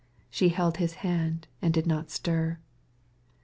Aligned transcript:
She 0.31 0.49
held 0.49 0.77
his 0.77 0.95
hand, 1.05 1.47
and 1.61 1.71
did 1.71 1.85
not 1.85 2.09
stir. 2.09 2.57